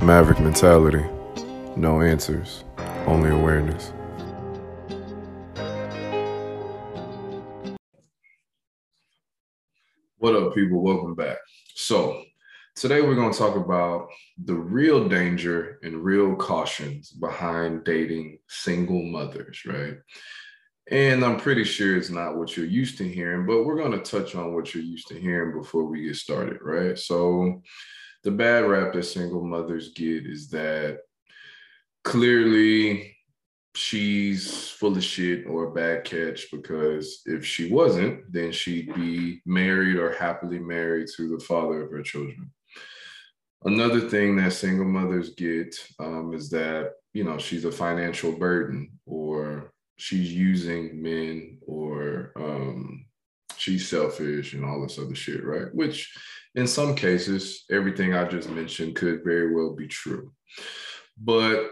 Maverick 0.00 0.38
mentality. 0.38 1.04
No 1.76 2.00
answers, 2.00 2.64
only 3.06 3.30
awareness. 3.30 3.92
What 10.18 10.36
up, 10.36 10.54
people? 10.54 10.84
Welcome 10.84 11.16
back. 11.16 11.38
So, 11.74 12.22
today 12.76 13.02
we're 13.02 13.16
going 13.16 13.32
to 13.32 13.38
talk 13.38 13.56
about 13.56 14.06
the 14.44 14.54
real 14.54 15.08
danger 15.08 15.80
and 15.82 16.04
real 16.04 16.36
cautions 16.36 17.10
behind 17.10 17.84
dating 17.84 18.38
single 18.48 19.02
mothers, 19.02 19.62
right? 19.66 19.96
And 20.90 21.24
I'm 21.24 21.38
pretty 21.38 21.64
sure 21.64 21.96
it's 21.96 22.08
not 22.08 22.36
what 22.36 22.56
you're 22.56 22.66
used 22.66 22.98
to 22.98 23.04
hearing, 23.08 23.46
but 23.46 23.64
we're 23.64 23.76
going 23.76 23.92
to 23.92 23.98
touch 23.98 24.36
on 24.36 24.54
what 24.54 24.74
you're 24.74 24.84
used 24.84 25.08
to 25.08 25.20
hearing 25.20 25.58
before 25.58 25.84
we 25.84 26.04
get 26.04 26.16
started, 26.16 26.58
right? 26.62 26.96
So, 26.96 27.62
the 28.24 28.30
bad 28.30 28.64
rap 28.64 28.92
that 28.92 29.04
single 29.04 29.44
mothers 29.44 29.92
get 29.94 30.26
is 30.26 30.48
that 30.50 31.00
clearly 32.04 33.16
she's 33.74 34.68
full 34.70 34.96
of 34.96 35.04
shit 35.04 35.46
or 35.46 35.64
a 35.64 35.72
bad 35.72 36.04
catch 36.04 36.50
because 36.50 37.22
if 37.26 37.44
she 37.44 37.70
wasn't, 37.70 38.20
then 38.32 38.50
she'd 38.50 38.92
be 38.94 39.40
married 39.46 39.96
or 39.96 40.12
happily 40.14 40.58
married 40.58 41.06
to 41.16 41.28
the 41.28 41.44
father 41.44 41.82
of 41.82 41.90
her 41.92 42.02
children. 42.02 42.50
Another 43.64 44.00
thing 44.00 44.36
that 44.36 44.52
single 44.52 44.84
mothers 44.84 45.34
get 45.34 45.76
um, 45.98 46.32
is 46.32 46.50
that, 46.50 46.92
you 47.12 47.24
know, 47.24 47.38
she's 47.38 47.64
a 47.64 47.72
financial 47.72 48.32
burden 48.32 48.90
or 49.06 49.72
she's 49.96 50.32
using 50.32 51.02
men 51.02 51.58
or 51.66 52.32
um, 52.36 53.04
she's 53.56 53.88
selfish 53.88 54.54
and 54.54 54.64
all 54.64 54.80
this 54.80 54.98
other 54.98 55.14
shit, 55.14 55.44
right? 55.44 55.72
Which 55.74 56.12
in 56.54 56.66
some 56.66 56.94
cases, 56.94 57.64
everything 57.70 58.14
I 58.14 58.24
just 58.24 58.50
mentioned 58.50 58.96
could 58.96 59.22
very 59.24 59.54
well 59.54 59.74
be 59.74 59.86
true. 59.86 60.32
But 61.16 61.70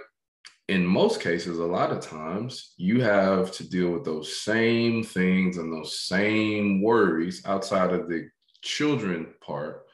in 0.68 0.84
most 0.84 1.20
cases, 1.20 1.58
a 1.58 1.64
lot 1.64 1.92
of 1.92 2.00
times 2.00 2.74
you 2.76 3.00
have 3.00 3.52
to 3.52 3.68
deal 3.68 3.90
with 3.90 4.04
those 4.04 4.42
same 4.42 5.04
things 5.04 5.58
and 5.58 5.72
those 5.72 6.00
same 6.00 6.82
worries 6.82 7.44
outside 7.46 7.92
of 7.92 8.08
the 8.08 8.28
children 8.62 9.34
part 9.40 9.86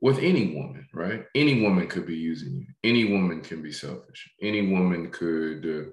with 0.00 0.18
any 0.18 0.54
woman, 0.54 0.86
right? 0.92 1.24
Any 1.34 1.62
woman 1.62 1.88
could 1.88 2.06
be 2.06 2.16
using 2.16 2.54
you. 2.54 2.66
Any 2.84 3.04
woman 3.06 3.40
can 3.40 3.62
be 3.62 3.72
selfish. 3.72 4.30
Any 4.40 4.70
woman 4.70 5.10
could, 5.10 5.66
uh, 5.66 5.90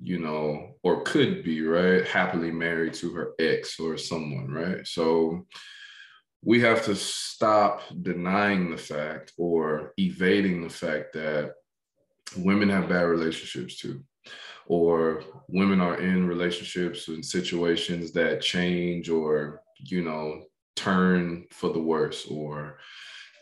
you 0.00 0.18
know, 0.18 0.74
or 0.82 1.02
could 1.02 1.44
be, 1.44 1.62
right? 1.62 2.06
Happily 2.06 2.50
married 2.50 2.94
to 2.94 3.12
her 3.12 3.34
ex 3.38 3.78
or 3.78 3.96
someone, 3.96 4.50
right? 4.50 4.86
So 4.86 5.46
we 6.46 6.60
have 6.60 6.84
to 6.84 6.94
stop 6.94 7.82
denying 8.02 8.70
the 8.70 8.76
fact 8.76 9.32
or 9.36 9.92
evading 9.98 10.62
the 10.62 10.70
fact 10.70 11.12
that 11.12 11.54
women 12.36 12.68
have 12.68 12.88
bad 12.88 13.02
relationships 13.02 13.76
too 13.76 14.00
or 14.66 15.22
women 15.48 15.80
are 15.80 16.00
in 16.00 16.26
relationships 16.26 17.08
and 17.08 17.24
situations 17.24 18.12
that 18.12 18.40
change 18.40 19.08
or 19.08 19.60
you 19.80 20.02
know 20.02 20.42
turn 20.76 21.44
for 21.50 21.72
the 21.72 21.80
worse 21.80 22.26
or 22.26 22.78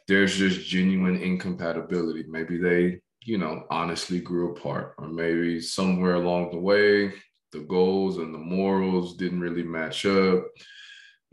there's 0.06 0.36
just 0.36 0.66
genuine 0.66 1.16
incompatibility. 1.16 2.24
Maybe 2.28 2.56
they 2.58 3.00
you 3.22 3.38
know 3.38 3.64
honestly 3.70 4.20
grew 4.20 4.52
apart 4.52 4.94
or 4.98 5.08
maybe 5.08 5.60
somewhere 5.60 6.14
along 6.14 6.50
the 6.50 6.58
way 6.58 7.12
the 7.52 7.60
goals 7.60 8.18
and 8.18 8.34
the 8.34 8.38
morals 8.38 9.16
didn't 9.16 9.40
really 9.40 9.62
match 9.62 10.04
up 10.06 10.44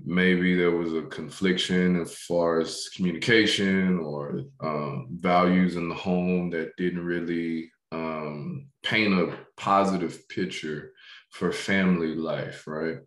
maybe 0.06 0.56
there 0.56 0.72
was 0.72 0.94
a 0.94 1.04
confliction 1.04 2.00
as 2.00 2.16
far 2.16 2.60
as 2.60 2.90
communication 2.96 4.00
or 4.00 4.42
um, 4.62 5.08
values 5.12 5.76
in 5.76 5.90
the 5.90 5.96
home 5.96 6.50
that 6.52 6.76
didn't 6.78 7.06
really 7.06 7.72
um, 7.92 8.68
paint 8.84 9.14
a 9.14 9.38
positive 9.58 10.28
picture 10.30 10.92
for 11.32 11.52
family 11.52 12.16
life, 12.16 12.68
right? 12.68 12.98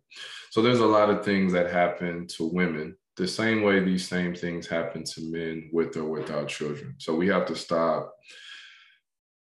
So 0.51 0.61
there's 0.61 0.79
a 0.79 0.85
lot 0.85 1.09
of 1.09 1.23
things 1.23 1.53
that 1.53 1.71
happen 1.71 2.27
to 2.37 2.47
women 2.47 2.95
the 3.17 3.27
same 3.27 3.61
way 3.61 3.79
these 3.79 4.07
same 4.07 4.35
things 4.35 4.67
happen 4.67 5.03
to 5.03 5.31
men 5.31 5.69
with 5.71 5.95
or 5.95 6.05
without 6.05 6.49
children. 6.49 6.95
So 6.97 7.15
we 7.15 7.27
have 7.27 7.45
to 7.45 7.55
stop 7.55 8.13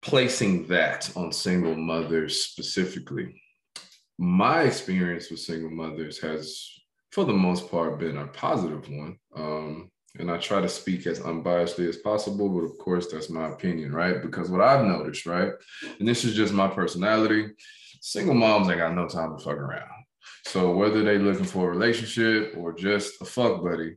placing 0.02 0.68
that 0.68 1.12
on 1.16 1.32
single 1.32 1.76
mothers 1.76 2.42
specifically. 2.42 3.42
My 4.18 4.64
experience 4.64 5.30
with 5.30 5.42
single 5.42 5.72
mothers 5.72 6.20
has 6.20 6.70
for 7.12 7.26
the 7.26 7.34
most 7.34 7.70
part, 7.70 8.00
been 8.00 8.18
a 8.18 8.28
positive 8.28 8.88
one. 8.90 9.18
Um, 9.36 9.92
and 10.18 10.32
I 10.32 10.38
try 10.38 10.60
to 10.60 10.70
speak 10.70 11.06
as 11.08 11.20
unbiasedly 11.20 11.88
as 11.88 11.98
possible, 11.98 12.50
but 12.50 12.66
of 12.66 12.78
course, 12.78 13.08
that's 13.08 13.30
my 13.30 13.48
opinion, 13.50 13.94
right? 13.94 14.22
Because 14.22 14.50
what 14.50 14.62
I've 14.62 14.86
noticed, 14.86 15.26
right, 15.26 15.52
and 16.00 16.08
this 16.08 16.26
is 16.26 16.36
just 16.36 16.54
my 16.54 16.68
personality, 16.68 17.50
single 18.02 18.34
moms 18.34 18.70
ain't 18.70 18.80
got 18.80 18.96
no 18.96 19.08
time 19.08 19.38
to 19.38 19.44
fuck 19.44 19.58
around. 19.58 19.88
So 20.46 20.76
whether 20.76 21.04
they 21.04 21.20
looking 21.20 21.46
for 21.46 21.68
a 21.68 21.72
relationship 21.72 22.56
or 22.58 22.74
just 22.74 23.22
a 23.22 23.26
fuck 23.26 23.64
buddy, 23.64 23.96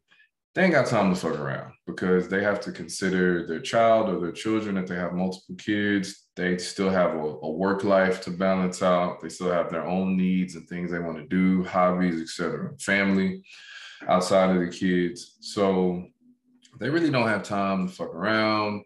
they 0.55 0.65
ain't 0.65 0.73
got 0.73 0.87
time 0.87 1.13
to 1.13 1.19
fuck 1.19 1.39
around 1.39 1.73
because 1.87 2.29
they 2.29 2.43
have 2.43 2.61
to 2.61 2.73
consider 2.73 3.47
their 3.47 3.61
child 3.61 4.11
or 4.11 4.21
their 4.21 4.33
children 4.33 4.77
if 4.77 4.87
they 4.87 4.97
have 4.97 5.15
multiple 5.15 5.55
kids. 5.57 6.27
They 6.37 6.59
still 6.59 6.91
have 6.91 7.15
a, 7.15 7.19
a 7.19 7.51
work 7.51 7.85
life 7.85 8.21
to 8.23 8.31
balance 8.31 8.83
out. 8.83 9.21
They 9.21 9.31
still 9.31 9.51
have 9.51 9.71
their 9.71 9.87
own 9.87 10.17
needs 10.17 10.55
and 10.55 10.69
things 10.69 10.91
they 10.91 10.99
want 10.99 11.17
to 11.17 11.27
do, 11.27 11.65
hobbies, 11.65 12.21
etc. 12.21 12.77
Family 12.79 13.43
outside 14.09 14.55
of 14.55 14.61
the 14.61 14.69
kids. 14.69 15.37
So 15.41 16.05
they 16.79 16.91
really 16.91 17.11
don't 17.11 17.29
have 17.29 17.45
time 17.45 17.89
to 17.89 17.95
fuck 17.95 18.15
around. 18.15 18.83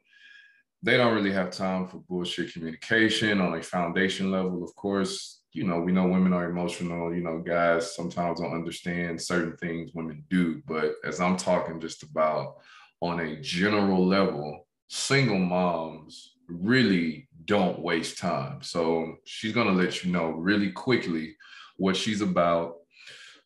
They 0.83 0.97
don't 0.97 1.15
really 1.15 1.33
have 1.33 1.51
time 1.51 1.89
for 1.89 1.99
bullshit 1.99 2.53
communication 2.53 3.41
on 3.41 3.59
a 3.59 3.63
foundation 3.63 4.31
level. 4.31 4.63
Of 4.63 4.75
course, 4.77 5.36
you 5.57 5.65
know, 5.65 5.81
we 5.81 5.91
know 5.91 6.07
women 6.07 6.35
are 6.35 6.51
emotional, 6.51 7.15
you 7.15 7.23
know, 7.23 7.39
guys 7.39 7.97
sometimes 7.97 8.41
don't 8.41 8.53
understand 8.53 9.21
certain 9.21 9.57
things 9.57 9.93
women 9.95 10.23
do. 10.29 10.63
But 10.67 10.97
as 11.03 11.19
I'm 11.19 11.39
talking 11.39 11.81
just 11.81 12.03
about 12.03 12.57
on 13.01 13.21
a 13.21 13.41
general 13.41 14.07
level, 14.07 14.67
single 14.89 15.39
moms 15.39 16.35
really 16.47 17.27
don't 17.47 17.79
waste 17.79 18.19
time. 18.19 18.61
So 18.61 19.17
she's 19.25 19.53
going 19.53 19.69
to 19.69 19.73
let 19.73 20.05
you 20.05 20.13
know 20.13 20.29
really 20.29 20.71
quickly 20.73 21.35
what 21.79 21.97
she's 21.97 22.21
about, 22.21 22.75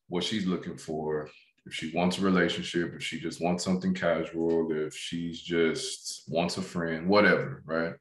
what 0.09 0.25
she's 0.25 0.47
looking 0.47 0.79
for. 0.79 1.31
If 1.65 1.75
she 1.75 1.93
wants 1.95 2.19
a 2.19 2.23
relationship, 2.23 2.93
if 2.97 3.05
she 3.05 3.21
just 3.21 3.41
wants 3.41 3.63
something 3.63 3.95
casual, 3.95 4.73
if 4.73 4.97
she's 4.97 5.41
just 5.41 6.25
wants 6.27 6.57
a 6.57 6.63
friend, 6.63 7.07
whatever, 7.07 7.63
right? 7.65 7.93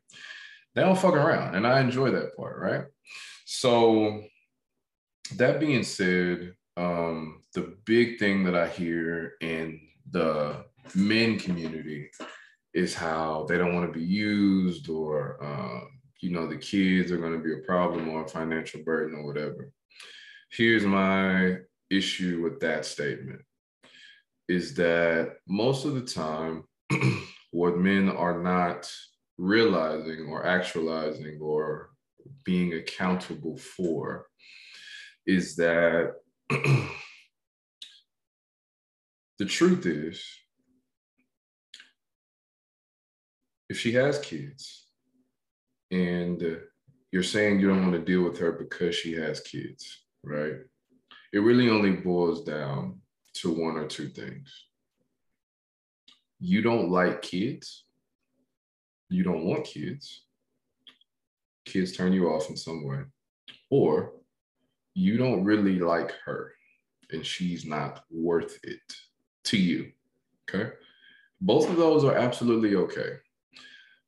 They 0.74 0.82
don't 0.82 0.98
fuck 0.98 1.14
around. 1.14 1.54
And 1.54 1.68
I 1.68 1.80
enjoy 1.80 2.10
that 2.12 2.36
part, 2.36 2.58
right? 2.60 2.86
So, 3.52 4.26
that 5.38 5.60
being 5.60 5.82
said, 5.82 6.54
um, 6.78 7.42
the 7.56 7.76
big 7.84 8.20
thing 8.20 8.44
that 8.44 8.54
I 8.54 8.68
hear 8.68 9.34
in 9.42 9.82
the 10.12 10.66
men 10.94 11.40
community 11.40 12.12
is 12.76 12.94
how 12.94 13.48
they 13.50 13.58
don't 13.58 13.74
want 13.74 13.92
to 13.92 14.00
be 14.00 14.06
used 14.06 14.88
or, 14.88 15.44
um, 15.44 15.90
you 16.22 16.30
know, 16.30 16.46
the 16.46 16.58
kids 16.58 17.12
are 17.12 17.18
going 17.18 17.34
to 17.34 17.44
be 17.44 17.54
a 17.54 17.66
problem 17.66 18.08
or 18.10 18.24
a 18.24 18.28
financial 18.28 18.84
burden 18.84 19.18
or 19.18 19.26
whatever. 19.26 19.72
Here's 20.52 20.86
my 20.86 21.58
issue 21.90 22.42
with 22.44 22.60
that 22.60 22.86
statement 22.86 23.42
is 24.48 24.76
that 24.76 25.38
most 25.48 25.86
of 25.86 25.96
the 25.96 26.02
time, 26.02 26.66
what 27.52 27.80
men 27.80 28.10
are 28.10 28.44
not 28.44 28.88
realizing 29.40 30.28
or 30.28 30.46
actualizing 30.46 31.40
or 31.42 31.90
being 32.44 32.74
accountable 32.74 33.58
for 33.58 34.26
is 35.26 35.56
that 35.56 36.14
the 36.50 36.90
truth 39.46 39.86
is, 39.86 40.24
if 43.70 43.80
she 43.80 43.94
has 43.94 44.20
kids 44.20 44.88
and 45.92 46.60
you're 47.12 47.24
saying 47.24 47.60
you 47.60 47.68
don't 47.68 47.82
want 47.82 47.94
to 47.94 48.00
deal 48.00 48.24
with 48.24 48.40
her 48.40 48.52
because 48.52 48.96
she 48.96 49.14
has 49.14 49.40
kids, 49.42 50.06
right? 50.24 50.54
It 51.32 51.40
really 51.40 51.70
only 51.70 51.92
boils 51.92 52.44
down 52.44 53.00
to 53.36 53.52
one 53.52 53.78
or 53.78 53.88
two 53.88 54.10
things. 54.10 54.52
You 56.40 56.62
don't 56.62 56.90
like 56.90 57.22
kids, 57.22 57.86
you 59.10 59.24
don't 59.24 59.46
want 59.46 59.66
kids, 59.66 60.24
kids 61.66 61.96
turn 61.96 62.14
you 62.14 62.30
off 62.30 62.50
in 62.50 62.58
some 62.58 62.86
way, 62.86 63.02
or 63.70 64.14
you 64.94 65.18
don't 65.18 65.44
really 65.44 65.80
like 65.80 66.14
her 66.26 66.54
and 67.12 67.26
she's 67.26 67.66
not 67.66 68.04
worth 68.12 68.60
it 68.64 68.82
to 69.46 69.58
you. 69.58 69.92
Okay. 70.50 70.72
Both 71.42 71.70
of 71.70 71.78
those 71.78 72.04
are 72.04 72.16
absolutely 72.16 72.76
okay. 72.76 73.14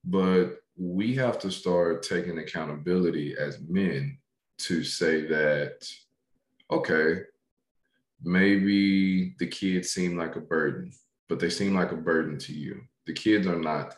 But 0.03 0.57
we 0.77 1.15
have 1.15 1.39
to 1.39 1.51
start 1.51 2.03
taking 2.03 2.39
accountability 2.39 3.36
as 3.38 3.59
men 3.68 4.18
to 4.59 4.83
say 4.83 5.25
that, 5.27 5.88
okay, 6.69 7.21
maybe 8.24 9.36
the 9.39 9.48
kids 9.48 9.89
seem 9.92 10.18
like 10.18 10.36
a 10.36 10.42
burden, 10.42 10.92
but 11.30 11.39
they 11.39 11.50
seem 11.50 11.75
like 11.75 11.92
a 11.92 11.98
burden 11.98 12.38
to 12.39 12.53
you. 12.53 12.81
The 13.06 13.13
kids 13.13 13.48
are 13.48 13.59
not 13.59 13.95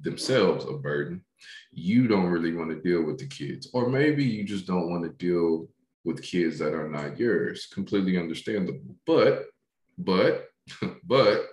themselves 0.00 0.64
a 0.64 0.72
burden. 0.72 1.22
You 1.72 2.08
don't 2.08 2.26
really 2.26 2.54
want 2.54 2.70
to 2.70 2.80
deal 2.80 3.04
with 3.04 3.18
the 3.18 3.26
kids, 3.26 3.68
or 3.72 3.88
maybe 3.88 4.24
you 4.24 4.44
just 4.44 4.66
don't 4.66 4.90
want 4.90 5.04
to 5.04 5.10
deal 5.10 5.68
with 6.04 6.22
kids 6.22 6.58
that 6.58 6.74
are 6.74 6.88
not 6.88 7.18
yours. 7.18 7.66
Completely 7.72 8.18
understandable. 8.18 8.96
But, 9.06 9.46
but, 9.98 10.48
but 11.04 11.46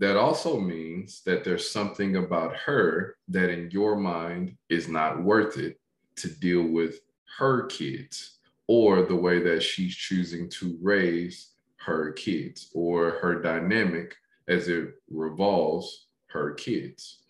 that 0.00 0.16
also 0.16 0.58
means 0.58 1.22
that 1.26 1.44
there's 1.44 1.70
something 1.70 2.16
about 2.16 2.56
her 2.56 3.16
that 3.28 3.50
in 3.50 3.70
your 3.70 3.96
mind 3.96 4.56
is 4.68 4.88
not 4.88 5.22
worth 5.22 5.58
it 5.58 5.78
to 6.16 6.28
deal 6.28 6.64
with 6.64 7.00
her 7.38 7.66
kids 7.66 8.38
or 8.66 9.02
the 9.02 9.16
way 9.16 9.38
that 9.38 9.62
she's 9.62 9.94
choosing 9.94 10.48
to 10.48 10.76
raise 10.82 11.52
her 11.76 12.12
kids 12.12 12.70
or 12.74 13.12
her 13.22 13.40
dynamic 13.40 14.14
as 14.48 14.68
it 14.68 14.94
revolves 15.10 16.06
her 16.28 16.54
kids. 16.54 17.22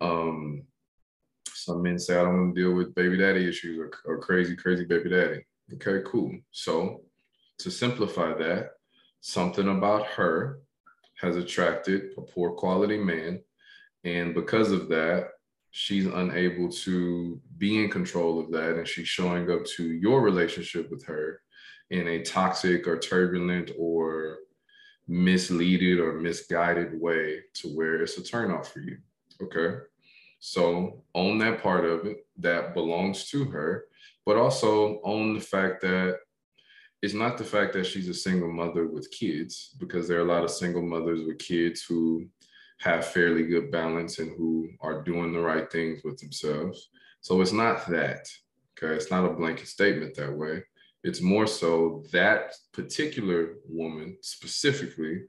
Um, 0.00 0.62
some 1.64 1.82
men 1.82 1.98
say, 1.98 2.16
I 2.16 2.22
don't 2.22 2.38
want 2.38 2.54
to 2.54 2.60
deal 2.60 2.74
with 2.74 2.94
baby 2.94 3.16
daddy 3.16 3.48
issues 3.48 3.78
or, 3.78 3.90
or 4.04 4.18
crazy, 4.18 4.56
crazy 4.56 4.84
baby 4.84 5.10
daddy. 5.10 5.44
Okay, 5.74 6.02
cool. 6.06 6.32
So 6.50 7.02
to 7.58 7.70
simplify 7.70 8.34
that, 8.34 8.70
something 9.20 9.68
about 9.68 10.06
her 10.06 10.60
has 11.20 11.36
attracted 11.36 12.12
a 12.16 12.22
poor 12.22 12.52
quality 12.52 12.98
man. 12.98 13.40
And 14.04 14.34
because 14.34 14.72
of 14.72 14.88
that, 14.88 15.28
she's 15.70 16.06
unable 16.06 16.70
to 16.70 17.40
be 17.58 17.82
in 17.82 17.90
control 17.90 18.40
of 18.40 18.50
that. 18.52 18.76
And 18.76 18.88
she's 18.88 19.08
showing 19.08 19.50
up 19.50 19.64
to 19.76 19.84
your 19.84 20.22
relationship 20.22 20.90
with 20.90 21.04
her 21.06 21.42
in 21.90 22.08
a 22.08 22.22
toxic 22.22 22.86
or 22.86 22.98
turbulent 22.98 23.72
or 23.78 24.38
misleaded 25.08 25.98
or 25.98 26.20
misguided 26.20 26.98
way 27.00 27.40
to 27.54 27.68
where 27.68 28.02
it's 28.02 28.16
a 28.16 28.22
turnoff 28.22 28.66
for 28.66 28.80
you. 28.80 28.96
Okay. 29.42 29.82
So 30.40 31.04
own 31.14 31.38
that 31.38 31.62
part 31.62 31.84
of 31.84 32.06
it 32.06 32.26
that 32.38 32.74
belongs 32.74 33.30
to 33.30 33.44
her, 33.44 33.84
but 34.26 34.36
also 34.36 35.00
own 35.04 35.34
the 35.34 35.40
fact 35.40 35.82
that 35.82 36.18
it's 37.02 37.14
not 37.14 37.38
the 37.38 37.44
fact 37.44 37.72
that 37.74 37.86
she's 37.86 38.08
a 38.08 38.14
single 38.14 38.52
mother 38.52 38.86
with 38.86 39.10
kids, 39.10 39.74
because 39.78 40.08
there 40.08 40.18
are 40.18 40.26
a 40.26 40.32
lot 40.32 40.44
of 40.44 40.50
single 40.50 40.82
mothers 40.82 41.26
with 41.26 41.38
kids 41.38 41.82
who 41.82 42.26
have 42.78 43.06
fairly 43.06 43.44
good 43.44 43.70
balance 43.70 44.18
and 44.18 44.36
who 44.36 44.68
are 44.80 45.02
doing 45.02 45.32
the 45.32 45.38
right 45.38 45.70
things 45.70 46.02
with 46.02 46.18
themselves. 46.18 46.88
So 47.20 47.40
it's 47.40 47.52
not 47.52 47.86
that. 47.88 48.26
Okay. 48.76 48.94
It's 48.94 49.10
not 49.10 49.26
a 49.26 49.34
blanket 49.34 49.68
statement 49.68 50.14
that 50.16 50.32
way. 50.32 50.62
It's 51.04 51.20
more 51.20 51.46
so 51.46 52.04
that 52.12 52.54
particular 52.72 53.54
woman 53.68 54.16
specifically 54.22 55.22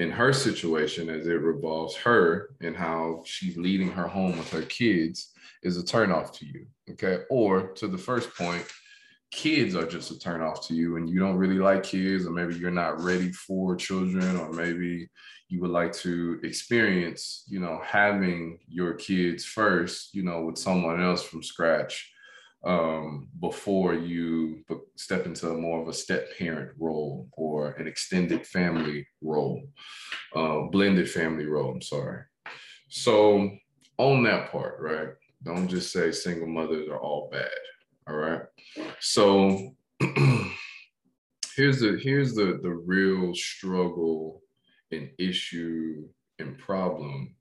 in 0.00 0.10
her 0.10 0.32
situation 0.32 1.10
as 1.10 1.26
it 1.26 1.42
revolves 1.42 1.94
her 1.94 2.54
and 2.62 2.74
how 2.74 3.22
she's 3.26 3.58
leading 3.58 3.92
her 3.92 4.08
home 4.08 4.36
with 4.38 4.50
her 4.50 4.62
kids 4.62 5.32
is 5.62 5.76
a 5.76 5.82
turnoff 5.82 6.32
to 6.32 6.46
you. 6.46 6.66
Okay. 6.90 7.18
Or 7.28 7.72
to 7.74 7.86
the 7.86 7.98
first 7.98 8.34
point, 8.34 8.64
kids 9.30 9.76
are 9.76 9.84
just 9.84 10.10
a 10.10 10.14
turnoff 10.14 10.66
to 10.66 10.74
you 10.74 10.96
and 10.96 11.08
you 11.08 11.20
don't 11.20 11.36
really 11.36 11.58
like 11.58 11.82
kids, 11.82 12.26
or 12.26 12.30
maybe 12.30 12.54
you're 12.54 12.70
not 12.70 13.02
ready 13.02 13.30
for 13.30 13.76
children, 13.76 14.38
or 14.38 14.50
maybe 14.54 15.06
you 15.50 15.60
would 15.60 15.70
like 15.70 15.92
to 15.92 16.40
experience, 16.44 17.44
you 17.46 17.60
know, 17.60 17.78
having 17.84 18.58
your 18.68 18.94
kids 18.94 19.44
first, 19.44 20.14
you 20.14 20.22
know, 20.22 20.46
with 20.46 20.56
someone 20.56 21.02
else 21.02 21.22
from 21.22 21.42
scratch 21.42 22.10
um, 22.64 23.28
before 23.40 23.94
you 23.94 24.62
step 24.96 25.26
into 25.26 25.46
more 25.54 25.80
of 25.80 25.88
a 25.88 25.92
step 25.92 26.28
parent 26.38 26.72
role 26.78 27.28
or 27.32 27.72
an 27.72 27.86
extended 27.86 28.46
family 28.46 29.06
role, 29.22 29.62
uh, 30.36 30.62
blended 30.70 31.10
family 31.10 31.46
role. 31.46 31.72
I'm 31.72 31.82
sorry. 31.82 32.22
So 32.88 33.50
own 33.98 34.24
that 34.24 34.50
part, 34.50 34.76
right? 34.80 35.08
Don't 35.42 35.68
just 35.68 35.92
say 35.92 36.12
single 36.12 36.48
mothers 36.48 36.88
are 36.88 37.00
all 37.00 37.30
bad. 37.32 37.48
All 38.08 38.16
right. 38.16 38.42
So 39.00 39.74
here's 41.56 41.80
the 41.80 41.98
here's 42.02 42.34
the 42.34 42.60
the 42.62 42.70
real 42.70 43.34
struggle 43.34 44.42
and 44.92 45.10
issue 45.18 46.08
and 46.38 46.58
problem 46.58 47.34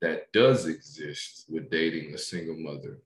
that 0.00 0.32
does 0.32 0.66
exist 0.66 1.46
with 1.48 1.70
dating 1.70 2.14
a 2.14 2.18
single 2.18 2.56
mother 2.56 2.98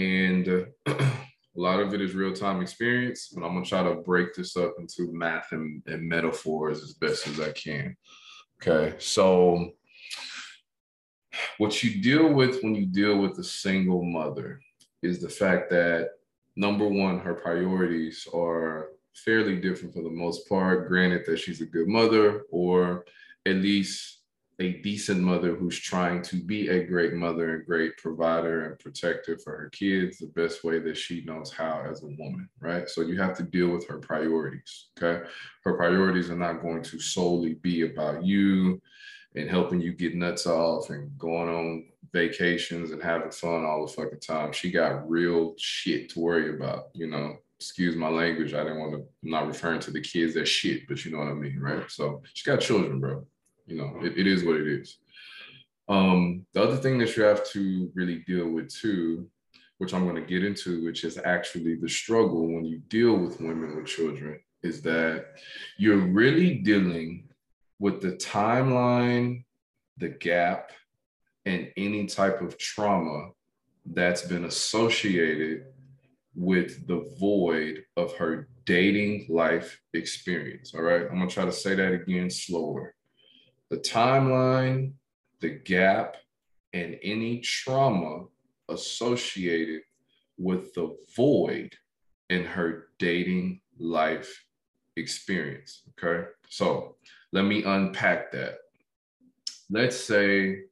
and 0.00 0.48
uh, 0.48 0.64
a 0.86 1.60
lot 1.60 1.80
of 1.80 1.92
it 1.92 2.00
is 2.00 2.14
real 2.14 2.32
time 2.32 2.62
experience. 2.62 3.28
But 3.34 3.44
I'm 3.44 3.54
gonna 3.54 3.64
try 3.64 3.82
to 3.82 3.96
break 3.96 4.34
this 4.34 4.56
up 4.56 4.74
into 4.78 5.12
math 5.12 5.52
and, 5.52 5.82
and 5.86 6.08
metaphors 6.08 6.82
as 6.82 6.94
best 6.94 7.26
as 7.28 7.40
I 7.40 7.52
can. 7.52 7.96
Okay, 8.62 8.94
so 8.98 9.72
what 11.58 11.82
you 11.82 12.02
deal 12.02 12.32
with 12.32 12.62
when 12.62 12.74
you 12.74 12.86
deal 12.86 13.18
with 13.18 13.38
a 13.38 13.44
single 13.44 14.02
mother 14.04 14.60
is 15.02 15.20
the 15.20 15.28
fact 15.28 15.70
that 15.70 16.10
number 16.56 16.86
one, 16.86 17.18
her 17.18 17.34
priorities 17.34 18.26
are 18.34 18.90
fairly 19.14 19.56
different 19.60 19.94
for 19.94 20.02
the 20.02 20.10
most 20.10 20.48
part. 20.48 20.88
Granted 20.88 21.24
that 21.26 21.38
she's 21.38 21.60
a 21.60 21.66
good 21.66 21.88
mother, 21.88 22.42
or 22.50 23.04
at 23.46 23.56
least 23.56 24.19
a 24.60 24.74
decent 24.82 25.20
mother 25.20 25.54
who's 25.54 25.78
trying 25.78 26.20
to 26.20 26.36
be 26.36 26.68
a 26.68 26.84
great 26.84 27.14
mother 27.14 27.54
and 27.54 27.66
great 27.66 27.96
provider 27.96 28.66
and 28.66 28.78
protector 28.78 29.38
for 29.38 29.56
her 29.56 29.70
kids 29.70 30.18
the 30.18 30.26
best 30.26 30.62
way 30.62 30.78
that 30.78 30.98
she 30.98 31.24
knows 31.24 31.50
how 31.50 31.82
as 31.90 32.02
a 32.02 32.06
woman, 32.06 32.46
right? 32.60 32.86
So 32.86 33.00
you 33.00 33.18
have 33.18 33.34
to 33.38 33.42
deal 33.42 33.68
with 33.68 33.88
her 33.88 33.98
priorities, 33.98 34.88
okay? 34.98 35.26
Her 35.64 35.74
priorities 35.74 36.28
are 36.28 36.36
not 36.36 36.60
going 36.60 36.82
to 36.82 37.00
solely 37.00 37.54
be 37.54 37.90
about 37.90 38.22
you 38.22 38.82
and 39.34 39.48
helping 39.48 39.80
you 39.80 39.94
get 39.94 40.14
nuts 40.14 40.46
off 40.46 40.90
and 40.90 41.16
going 41.18 41.48
on 41.48 41.86
vacations 42.12 42.90
and 42.90 43.02
having 43.02 43.30
fun 43.30 43.64
all 43.64 43.86
the 43.86 43.92
fucking 43.92 44.20
time. 44.20 44.52
She 44.52 44.70
got 44.70 45.08
real 45.08 45.54
shit 45.56 46.10
to 46.10 46.20
worry 46.20 46.54
about, 46.54 46.88
you 46.92 47.06
know. 47.06 47.36
Excuse 47.58 47.94
my 47.94 48.08
language. 48.08 48.54
I 48.54 48.62
didn't 48.62 48.78
want 48.78 48.92
to, 48.92 49.00
I'm 49.22 49.30
not 49.30 49.46
referring 49.46 49.80
to 49.80 49.90
the 49.90 50.00
kids 50.00 50.34
as 50.34 50.48
shit, 50.48 50.88
but 50.88 51.04
you 51.04 51.12
know 51.12 51.18
what 51.18 51.28
I 51.28 51.34
mean, 51.34 51.58
right? 51.60 51.90
So 51.90 52.22
she 52.32 52.50
got 52.50 52.60
children, 52.60 53.00
bro 53.00 53.26
you 53.70 53.76
know, 53.76 53.94
it, 54.02 54.18
it 54.18 54.26
is 54.26 54.44
what 54.44 54.56
it 54.56 54.66
is. 54.66 54.98
Um, 55.88 56.46
the 56.52 56.62
other 56.62 56.76
thing 56.76 56.98
that 56.98 57.16
you 57.16 57.22
have 57.22 57.48
to 57.50 57.90
really 57.94 58.18
deal 58.26 58.48
with 58.48 58.72
too, 58.72 59.28
which 59.78 59.94
I'm 59.94 60.04
going 60.04 60.16
to 60.16 60.28
get 60.28 60.44
into, 60.44 60.84
which 60.84 61.04
is 61.04 61.18
actually 61.18 61.76
the 61.76 61.88
struggle 61.88 62.46
when 62.46 62.64
you 62.64 62.78
deal 62.88 63.16
with 63.16 63.40
women 63.40 63.76
with 63.76 63.86
children, 63.86 64.40
is 64.62 64.82
that 64.82 65.26
you're 65.78 65.96
really 65.96 66.56
dealing 66.56 67.28
with 67.78 68.00
the 68.00 68.12
timeline, 68.12 69.44
the 69.96 70.10
gap, 70.10 70.72
and 71.46 71.72
any 71.76 72.06
type 72.06 72.42
of 72.42 72.58
trauma 72.58 73.30
that's 73.86 74.22
been 74.22 74.44
associated 74.44 75.64
with 76.34 76.86
the 76.86 77.10
void 77.18 77.82
of 77.96 78.14
her 78.16 78.48
dating 78.66 79.26
life 79.28 79.80
experience. 79.94 80.74
All 80.74 80.82
right. 80.82 81.02
I'm 81.02 81.16
going 81.16 81.28
to 81.28 81.34
try 81.34 81.46
to 81.46 81.52
say 81.52 81.74
that 81.74 81.92
again 81.92 82.30
slower 82.30 82.94
the 83.70 83.78
timeline, 83.78 84.92
the 85.40 85.50
gap, 85.50 86.16
and 86.72 86.98
any 87.02 87.38
trauma 87.40 88.24
associated 88.68 89.82
with 90.38 90.74
the 90.74 90.96
void 91.16 91.74
in 92.28 92.44
her 92.44 92.88
dating 92.98 93.60
life 93.78 94.44
experience. 94.96 95.82
Okay. 95.98 96.28
So 96.48 96.96
let 97.32 97.44
me 97.44 97.62
unpack 97.62 98.32
that. 98.32 98.58
Let's 99.70 99.96
say 99.96 100.62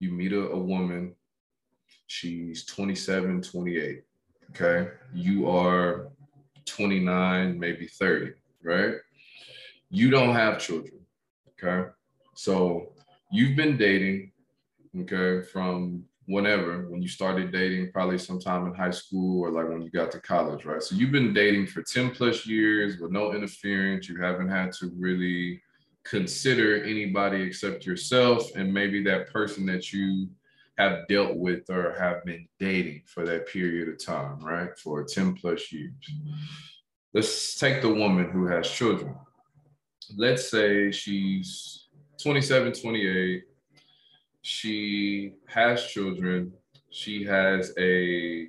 you 0.00 0.10
meet 0.10 0.32
a, 0.32 0.50
a 0.50 0.58
woman, 0.58 1.14
she's 2.06 2.64
27, 2.66 3.42
28. 3.42 4.02
Okay. 4.50 4.90
You 5.12 5.48
are 5.48 6.08
29, 6.64 7.58
maybe 7.58 7.86
30, 7.86 8.32
right? 8.62 8.94
You 9.90 10.10
don't 10.10 10.34
have 10.34 10.58
children. 10.58 11.03
Okay. 11.64 11.88
So 12.34 12.92
you've 13.30 13.56
been 13.56 13.76
dating, 13.76 14.32
okay, 15.00 15.46
from 15.46 16.04
whenever, 16.26 16.88
when 16.88 17.00
you 17.00 17.08
started 17.08 17.52
dating, 17.52 17.92
probably 17.92 18.18
sometime 18.18 18.66
in 18.66 18.74
high 18.74 18.90
school 18.90 19.40
or 19.40 19.50
like 19.50 19.68
when 19.68 19.82
you 19.82 19.90
got 19.90 20.10
to 20.12 20.20
college, 20.20 20.64
right? 20.64 20.82
So 20.82 20.94
you've 20.94 21.12
been 21.12 21.32
dating 21.32 21.66
for 21.68 21.82
10 21.82 22.10
plus 22.10 22.46
years 22.46 22.98
with 22.98 23.12
no 23.12 23.32
interference. 23.32 24.08
You 24.08 24.20
haven't 24.20 24.48
had 24.48 24.72
to 24.74 24.90
really 24.98 25.62
consider 26.04 26.82
anybody 26.84 27.40
except 27.42 27.86
yourself 27.86 28.54
and 28.56 28.72
maybe 28.72 29.02
that 29.04 29.32
person 29.32 29.64
that 29.66 29.92
you 29.92 30.28
have 30.76 31.06
dealt 31.08 31.36
with 31.36 31.70
or 31.70 31.94
have 31.98 32.24
been 32.24 32.46
dating 32.58 33.02
for 33.06 33.24
that 33.24 33.46
period 33.48 33.88
of 33.88 34.04
time, 34.04 34.38
right? 34.40 34.76
For 34.78 35.04
10 35.04 35.34
plus 35.34 35.72
years. 35.72 35.92
Let's 37.14 37.54
take 37.54 37.80
the 37.80 37.94
woman 37.94 38.30
who 38.30 38.46
has 38.46 38.68
children 38.68 39.14
let's 40.16 40.50
say 40.50 40.90
she's 40.90 41.88
27, 42.22 42.72
28. 42.72 43.44
She 44.42 45.32
has 45.46 45.86
children. 45.86 46.52
She 46.90 47.24
has 47.24 47.72
a, 47.78 48.48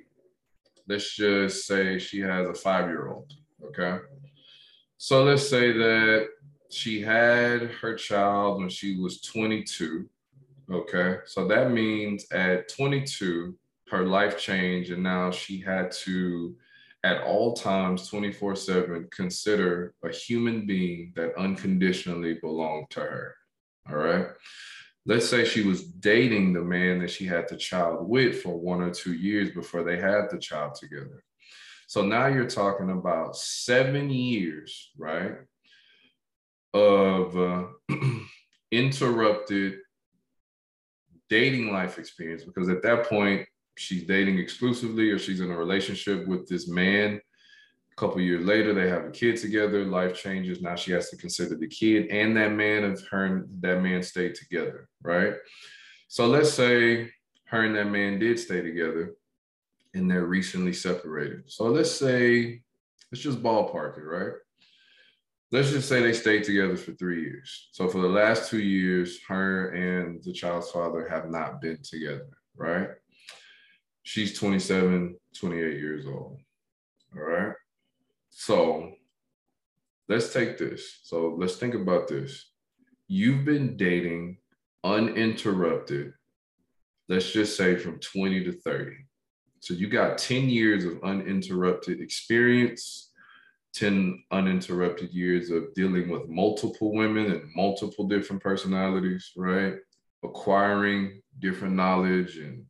let's 0.88 1.16
just 1.16 1.66
say 1.66 1.98
she 1.98 2.20
has 2.20 2.48
a 2.48 2.54
five 2.54 2.86
year 2.86 3.08
old. 3.08 3.32
Okay. 3.64 3.98
So 4.98 5.24
let's 5.24 5.48
say 5.48 5.72
that 5.72 6.28
she 6.70 7.00
had 7.00 7.62
her 7.80 7.94
child 7.94 8.58
when 8.58 8.68
she 8.68 8.98
was 8.98 9.20
22. 9.20 10.08
Okay. 10.70 11.16
So 11.26 11.46
that 11.48 11.70
means 11.70 12.26
at 12.32 12.68
22, 12.68 13.54
her 13.90 14.04
life 14.04 14.38
changed, 14.38 14.90
and 14.90 15.02
now 15.02 15.30
she 15.30 15.60
had 15.60 15.90
to, 15.92 16.56
at 17.06 17.22
all 17.22 17.54
times, 17.54 18.08
24 18.08 18.56
7, 18.56 19.08
consider 19.12 19.94
a 20.04 20.10
human 20.10 20.66
being 20.66 21.12
that 21.14 21.38
unconditionally 21.38 22.34
belonged 22.34 22.90
to 22.90 23.00
her. 23.00 23.36
All 23.88 23.96
right. 23.96 24.26
Let's 25.04 25.28
say 25.28 25.44
she 25.44 25.62
was 25.62 25.84
dating 25.84 26.52
the 26.52 26.62
man 26.62 26.98
that 26.98 27.10
she 27.10 27.24
had 27.24 27.48
the 27.48 27.56
child 27.56 28.08
with 28.08 28.42
for 28.42 28.58
one 28.58 28.82
or 28.82 28.90
two 28.90 29.12
years 29.12 29.52
before 29.52 29.84
they 29.84 29.98
had 29.98 30.30
the 30.30 30.38
child 30.38 30.74
together. 30.74 31.22
So 31.86 32.02
now 32.02 32.26
you're 32.26 32.48
talking 32.48 32.90
about 32.90 33.36
seven 33.36 34.10
years, 34.10 34.90
right? 34.98 35.36
Of 36.74 37.38
uh, 37.38 37.66
interrupted 38.72 39.76
dating 41.30 41.72
life 41.72 42.00
experience 42.00 42.42
because 42.42 42.68
at 42.68 42.82
that 42.82 43.08
point 43.08 43.46
she's 43.76 44.04
dating 44.04 44.38
exclusively 44.38 45.10
or 45.10 45.18
she's 45.18 45.40
in 45.40 45.50
a 45.50 45.56
relationship 45.56 46.26
with 46.26 46.48
this 46.48 46.68
man. 46.68 47.20
A 47.92 48.00
couple 48.00 48.20
years 48.20 48.44
later 48.44 48.74
they 48.74 48.88
have 48.88 49.04
a 49.04 49.10
kid 49.10 49.36
together. 49.36 49.84
Life 49.84 50.14
changes. 50.16 50.60
Now 50.60 50.74
she 50.74 50.92
has 50.92 51.08
to 51.10 51.16
consider 51.16 51.56
the 51.56 51.68
kid 51.68 52.08
and 52.10 52.36
that 52.36 52.52
man 52.52 52.84
of 52.84 53.02
her 53.10 53.24
and 53.24 53.62
that 53.62 53.82
man 53.82 54.02
stayed 54.02 54.34
together 54.34 54.88
right? 55.06 55.34
So 56.08 56.26
let's 56.26 56.52
say 56.52 57.10
her 57.44 57.62
and 57.62 57.76
that 57.76 57.86
man 57.86 58.18
did 58.18 58.38
stay 58.38 58.60
together 58.60 59.14
and 59.94 60.10
they're 60.10 60.26
recently 60.26 60.72
separated. 60.72 61.44
So 61.46 61.64
let's 61.64 61.90
say 61.90 62.62
let's 63.10 63.22
just 63.22 63.42
ballpark 63.42 63.98
it 63.98 64.02
right? 64.02 64.34
Let's 65.52 65.70
just 65.70 65.88
say 65.88 66.02
they 66.02 66.12
stayed 66.12 66.42
together 66.42 66.76
for 66.76 66.92
three 66.92 67.22
years. 67.22 67.68
So 67.70 67.88
for 67.88 67.98
the 67.98 68.08
last 68.08 68.50
two 68.50 68.60
years, 68.60 69.20
her 69.28 69.68
and 69.70 70.22
the 70.24 70.32
child's 70.32 70.70
father 70.72 71.08
have 71.08 71.30
not 71.30 71.60
been 71.60 71.78
together, 71.82 72.26
right? 72.56 72.88
She's 74.06 74.38
27, 74.38 75.16
28 75.36 75.78
years 75.80 76.06
old. 76.06 76.38
All 77.16 77.22
right. 77.22 77.52
So 78.30 78.92
let's 80.08 80.32
take 80.32 80.58
this. 80.58 81.00
So 81.02 81.34
let's 81.36 81.56
think 81.56 81.74
about 81.74 82.06
this. 82.06 82.52
You've 83.08 83.44
been 83.44 83.76
dating 83.76 84.38
uninterrupted, 84.84 86.12
let's 87.08 87.32
just 87.32 87.56
say 87.56 87.74
from 87.74 87.98
20 87.98 88.44
to 88.44 88.52
30. 88.52 88.92
So 89.58 89.74
you 89.74 89.88
got 89.88 90.18
10 90.18 90.50
years 90.50 90.84
of 90.84 91.02
uninterrupted 91.02 92.00
experience 92.00 93.10
10 93.74 94.22
uninterrupted 94.30 95.10
years 95.10 95.50
of 95.50 95.74
dealing 95.74 96.08
with 96.08 96.28
multiple 96.28 96.94
women 96.94 97.30
and 97.30 97.42
multiple 97.54 98.06
different 98.08 98.42
personalities, 98.42 99.32
right? 99.36 99.74
Acquiring 100.24 101.20
different 101.40 101.74
knowledge 101.74 102.38
and 102.38 102.64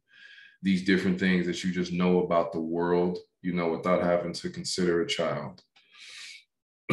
these 0.66 0.82
different 0.82 1.20
things 1.20 1.46
that 1.46 1.62
you 1.62 1.70
just 1.70 1.92
know 1.92 2.25
about 2.25 2.52
the 2.52 2.61
world, 2.61 3.18
you 3.40 3.52
know, 3.52 3.68
without 3.68 4.02
having 4.02 4.32
to 4.32 4.50
consider 4.50 5.00
a 5.00 5.06
child. 5.06 5.62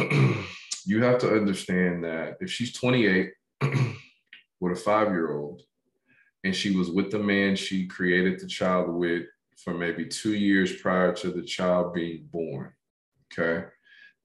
you 0.86 1.02
have 1.02 1.18
to 1.18 1.34
understand 1.34 2.04
that 2.04 2.36
if 2.40 2.48
she's 2.48 2.72
28 2.72 3.32
with 4.60 4.72
a 4.72 4.76
five 4.76 5.08
year 5.08 5.32
old 5.32 5.62
and 6.44 6.54
she 6.54 6.70
was 6.76 6.88
with 6.88 7.10
the 7.10 7.18
man 7.18 7.56
she 7.56 7.88
created 7.88 8.38
the 8.38 8.46
child 8.46 8.94
with 8.94 9.24
for 9.56 9.74
maybe 9.74 10.06
two 10.06 10.34
years 10.34 10.76
prior 10.76 11.12
to 11.12 11.32
the 11.32 11.42
child 11.42 11.94
being 11.94 12.28
born, 12.30 12.72
okay? 13.32 13.66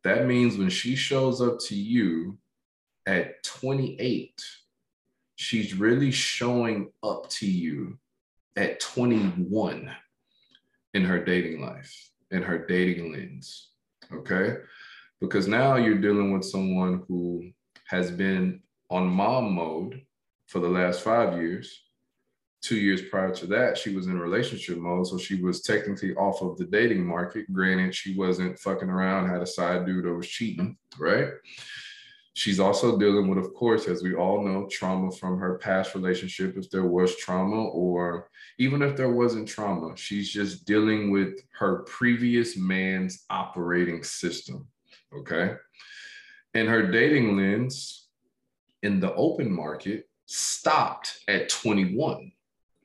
That 0.03 0.27
means 0.27 0.60
when 0.60 0.70
she 0.70 0.96
shows 0.96 1.41
up 1.41 1.58
to 1.62 1.75
you 1.75 2.38
at 3.08 3.41
28, 3.41 4.39
she's 5.38 5.74
really 5.74 6.12
showing 6.12 6.91
up 7.01 7.27
to 7.29 7.48
you 7.48 7.98
at 8.56 8.79
21 8.79 9.91
in 10.94 11.06
her 11.06 11.24
dating 11.24 11.62
life, 11.62 12.12
in 12.32 12.41
her 12.41 12.65
dating 12.65 13.13
lens. 13.13 13.70
Okay. 14.12 14.58
Because 15.22 15.48
now 15.48 15.75
you're 15.75 15.98
dealing 16.00 16.34
with 16.34 16.46
someone 16.46 17.03
who 17.08 17.51
has 17.88 18.12
been 18.12 18.62
on 18.89 19.08
mom 19.08 19.53
mode 19.53 20.01
for 20.48 20.60
the 20.60 20.70
last 20.70 21.01
five 21.01 21.41
years 21.41 21.84
two 22.62 22.77
years 22.77 23.01
prior 23.01 23.34
to 23.34 23.48
that, 23.48 23.77
she 23.77 23.96
was 23.96 24.08
in 24.08 24.20
relationship 24.20 24.77
mode. 24.77 25.08
So 25.08 25.18
she 25.18 25.41
was 25.41 25.62
technically 25.62 26.13
off 26.15 26.41
of 26.41 26.58
the 26.58 26.65
dating 26.65 27.06
market. 27.06 27.51
Granted, 27.51 27.96
she 27.96 28.15
wasn't 28.15 28.60
fucking 28.60 28.89
around, 28.89 29.29
had 29.29 29.41
a 29.41 29.48
side 29.48 29.86
dude 29.86 30.06
that 30.06 30.13
was 30.13 30.27
cheating, 30.27 30.77
right? 30.98 31.29
She's 32.39 32.62
also 32.62 32.98
dealing 32.98 33.27
with, 33.27 33.38
of 33.38 33.53
course, 33.53 33.89
as 33.89 34.01
we 34.01 34.15
all 34.15 34.41
know, 34.41 34.65
trauma 34.72 35.12
from 35.12 35.39
her 35.39 35.58
past 35.58 35.93
relationship, 35.93 36.55
if 36.55 36.69
there 36.69 36.86
was 36.86 37.17
trauma, 37.17 37.65
or 37.65 38.29
even 38.58 38.81
if 38.81 38.96
there 38.96 39.12
wasn't 39.12 39.50
trauma, 39.50 39.98
she's 39.98 40.29
just 40.29 40.63
dealing 40.63 41.12
with 41.12 41.41
her 41.60 41.79
previous 41.79 42.55
man's 42.55 43.25
operating 43.29 44.03
system. 44.03 44.65
Okay. 45.13 45.55
And 46.53 46.69
her 46.69 46.89
dating 46.89 47.36
lens 47.36 48.08
in 48.84 49.01
the 49.01 49.13
open 49.15 49.51
market 49.51 50.08
stopped 50.25 51.19
at 51.27 51.50
21 51.50 52.31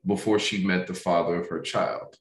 before 0.05 0.41
she 0.41 0.67
met 0.67 0.89
the 0.89 0.95
father 0.95 1.37
of 1.37 1.49
her 1.49 1.61
child. 1.61 2.19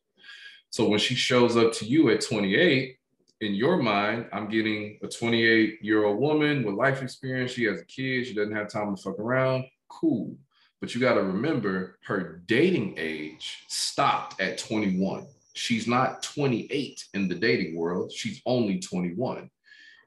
So 0.69 0.87
when 0.87 0.99
she 0.99 1.15
shows 1.15 1.57
up 1.57 1.73
to 1.73 1.85
you 1.85 2.11
at 2.11 2.21
28, 2.21 2.95
in 3.43 3.53
your 3.53 3.77
mind, 3.77 4.27
I'm 4.31 4.49
getting 4.49 4.97
a 5.03 5.07
28 5.07 5.79
year 5.81 6.05
old 6.05 6.19
woman 6.19 6.63
with 6.63 6.75
life 6.75 7.01
experience. 7.01 7.51
She 7.51 7.65
has 7.65 7.81
a 7.81 7.85
kid. 7.85 8.25
She 8.25 8.33
doesn't 8.33 8.55
have 8.55 8.69
time 8.69 8.95
to 8.95 9.01
fuck 9.01 9.19
around. 9.19 9.65
Cool. 9.89 10.35
But 10.79 10.93
you 10.93 11.01
got 11.01 11.13
to 11.13 11.23
remember 11.23 11.97
her 12.05 12.41
dating 12.47 12.95
age 12.97 13.63
stopped 13.67 14.41
at 14.41 14.57
21. 14.57 15.27
She's 15.53 15.87
not 15.87 16.23
28 16.23 17.05
in 17.13 17.27
the 17.27 17.35
dating 17.35 17.75
world. 17.75 18.11
She's 18.11 18.41
only 18.45 18.79
21. 18.79 19.49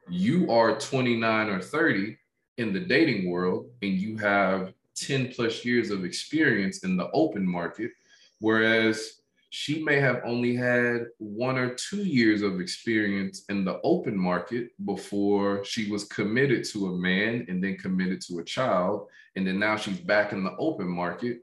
You 0.09 0.51
are 0.51 0.79
29 0.79 1.49
or 1.49 1.61
30 1.61 2.17
in 2.59 2.73
the 2.73 2.81
dating 2.81 3.31
world, 3.31 3.71
and 3.83 3.93
you 3.93 4.17
have 4.19 4.73
10 4.97 5.33
plus 5.33 5.65
years 5.65 5.91
of 5.91 6.05
experience 6.05 6.85
in 6.85 6.97
the 6.97 7.11
open 7.13 7.47
market, 7.47 7.91
whereas 8.41 9.21
she 9.51 9.83
may 9.83 10.01
have 10.01 10.23
only 10.25 10.55
had 10.55 11.07
one 11.19 11.57
or 11.57 11.75
two 11.75 12.03
years 12.05 12.43
of 12.43 12.61
experience 12.61 13.45
in 13.49 13.65
the 13.65 13.81
open 13.83 14.17
market 14.17 14.71
before 14.85 15.65
she 15.65 15.91
was 15.91 16.05
committed 16.05 16.65
to 16.65 16.87
a 16.87 16.97
man 16.97 17.47
and 17.49 17.63
then 17.63 17.77
committed 17.77 18.21
to 18.23 18.39
a 18.39 18.45
child. 18.45 19.09
And 19.37 19.47
then 19.47 19.59
now 19.59 19.77
she's 19.77 20.01
back 20.01 20.33
in 20.33 20.43
the 20.43 20.57
open 20.59 20.89
market 20.89 21.43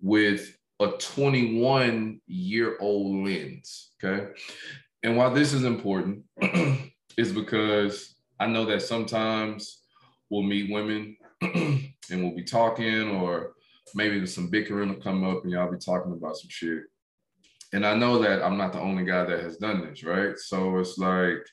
with 0.00 0.56
a 0.80 0.88
21 0.88 2.20
year 2.26 2.76
old 2.80 3.26
lens. 3.26 3.90
Okay. 4.02 4.28
And 5.02 5.16
why 5.16 5.28
this 5.30 5.52
is 5.52 5.64
important 5.64 6.24
is 7.16 7.32
because 7.32 8.14
I 8.38 8.46
know 8.46 8.64
that 8.66 8.82
sometimes 8.82 9.82
we'll 10.30 10.42
meet 10.42 10.70
women 10.70 11.16
and 11.42 11.92
we'll 12.10 12.34
be 12.34 12.44
talking, 12.44 13.10
or 13.10 13.54
maybe 13.94 14.18
there's 14.18 14.34
some 14.34 14.48
bickering 14.48 14.88
will 14.88 14.96
come 14.96 15.24
up 15.24 15.42
and 15.42 15.52
y'all 15.52 15.70
be 15.70 15.78
talking 15.78 16.12
about 16.12 16.36
some 16.36 16.48
shit. 16.48 16.84
And 17.72 17.86
I 17.86 17.94
know 17.94 18.18
that 18.18 18.42
I'm 18.42 18.56
not 18.56 18.72
the 18.72 18.80
only 18.80 19.04
guy 19.04 19.24
that 19.24 19.40
has 19.40 19.56
done 19.56 19.86
this, 19.86 20.02
right? 20.02 20.36
So 20.38 20.78
it's 20.78 20.98
like 20.98 21.46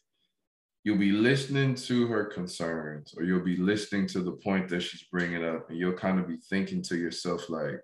you'll 0.83 0.97
be 0.97 1.11
listening 1.11 1.75
to 1.75 2.07
her 2.07 2.25
concerns, 2.25 3.13
or 3.17 3.23
you'll 3.23 3.43
be 3.43 3.57
listening 3.57 4.07
to 4.07 4.21
the 4.21 4.31
point 4.31 4.69
that 4.69 4.81
she's 4.81 5.03
bringing 5.11 5.43
up, 5.43 5.69
and 5.69 5.77
you'll 5.77 5.93
kind 5.93 6.19
of 6.19 6.27
be 6.27 6.37
thinking 6.49 6.81
to 6.83 6.97
yourself, 6.97 7.49
like, 7.49 7.81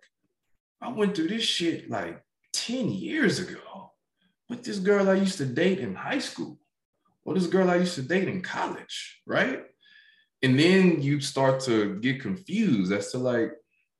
I 0.81 0.89
went 0.89 1.15
through 1.15 1.27
this 1.27 1.43
shit 1.43 1.89
like 1.89 2.23
10 2.53 2.89
years 2.89 3.39
ago 3.39 3.91
with 4.49 4.63
this 4.63 4.79
girl 4.79 5.09
I 5.09 5.15
used 5.15 5.37
to 5.37 5.45
date 5.45 5.79
in 5.79 5.95
high 5.95 6.19
school, 6.19 6.57
or 7.25 7.33
this 7.33 7.47
girl 7.47 7.69
I 7.69 7.75
used 7.75 7.95
to 7.95 8.01
date 8.01 8.27
in 8.27 8.41
college, 8.41 9.21
right? 9.25 9.63
And 10.41 10.59
then 10.59 11.01
you 11.01 11.19
start 11.19 11.61
to 11.61 11.99
get 11.99 12.21
confused 12.21 12.91
as 12.91 13.11
to 13.11 13.17
like, 13.17 13.51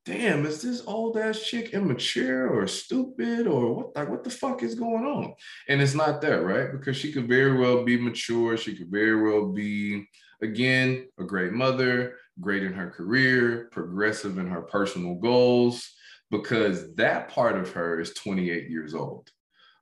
damn, 0.04 0.44
is 0.44 0.60
this 0.60 0.82
old 0.86 1.16
ass 1.16 1.40
chick 1.40 1.70
immature 1.72 2.48
or 2.48 2.66
stupid 2.66 3.46
or 3.46 3.74
what 3.74 3.96
like 3.96 4.08
what 4.08 4.24
the 4.24 4.30
fuck 4.30 4.62
is 4.62 4.74
going 4.74 5.04
on? 5.04 5.34
And 5.68 5.80
it's 5.80 5.94
not 5.94 6.20
that, 6.20 6.42
right? 6.42 6.70
Because 6.70 6.96
she 6.96 7.12
could 7.12 7.28
very 7.28 7.56
well 7.56 7.84
be 7.84 7.98
mature, 7.98 8.56
she 8.56 8.76
could 8.76 8.90
very 8.90 9.22
well 9.22 9.52
be 9.52 10.06
again 10.42 11.06
a 11.18 11.24
great 11.24 11.52
mother, 11.52 12.16
great 12.40 12.62
in 12.62 12.74
her 12.74 12.90
career, 12.90 13.68
progressive 13.72 14.38
in 14.38 14.46
her 14.46 14.62
personal 14.62 15.14
goals, 15.14 15.90
because 16.30 16.94
that 16.96 17.28
part 17.28 17.56
of 17.56 17.72
her 17.72 18.00
is 18.00 18.12
28 18.14 18.68
years 18.68 18.94
old. 18.94 19.30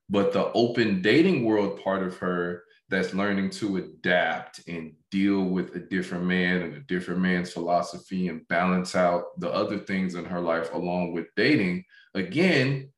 But 0.09 0.33
the 0.33 0.53
open 0.53 1.03
dating 1.03 1.45
world 1.45 1.83
part 1.83 2.03
of 2.03 2.19
her 2.19 2.63
that's 2.93 3.15
learning 3.15 3.49
to 3.49 3.79
adapt 3.79 4.69
and 4.69 4.93
deal 5.11 5.45
with 5.45 5.75
a 5.75 5.79
different 5.79 6.25
man 6.25 6.61
and 6.61 6.75
a 6.75 6.81
different 6.81 7.21
man's 7.21 7.51
philosophy 7.51 8.29
and 8.29 8.47
balance 8.49 8.95
out 8.95 9.25
the 9.41 9.51
other 9.51 9.79
things 9.79 10.15
in 10.15 10.27
her 10.27 10.41
life 10.41 10.73
along 10.75 11.15
with 11.15 11.27
dating. 11.35 11.83
Again, 12.15 12.91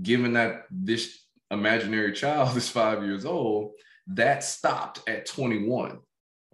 given 0.00 0.34
that 0.34 0.66
this 0.70 1.24
imaginary 1.50 2.12
child 2.12 2.56
is 2.56 2.68
five 2.68 3.02
years 3.02 3.24
old, 3.24 3.72
that 4.06 4.44
stopped 4.44 5.08
at 5.08 5.26
21. 5.26 5.98